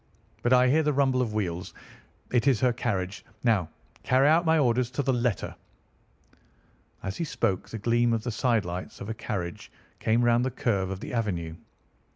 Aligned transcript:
But 0.41 0.51
I 0.51 0.67
hear 0.67 0.81
the 0.81 0.93
rumble 0.93 1.21
of 1.21 1.31
wheels. 1.35 1.75
It 2.31 2.47
is 2.47 2.59
her 2.61 2.73
carriage. 2.73 3.23
Now 3.43 3.69
carry 4.01 4.27
out 4.27 4.45
my 4.47 4.57
orders 4.57 4.89
to 4.89 5.03
the 5.03 5.13
letter." 5.13 5.53
As 7.03 7.17
he 7.17 7.23
spoke 7.23 7.69
the 7.69 7.77
gleam 7.77 8.11
of 8.11 8.23
the 8.23 8.31
sidelights 8.31 8.99
of 8.99 9.09
a 9.09 9.13
carriage 9.13 9.71
came 9.99 10.25
round 10.25 10.43
the 10.43 10.49
curve 10.49 10.89
of 10.89 11.01
the 11.01 11.13
avenue. 11.13 11.55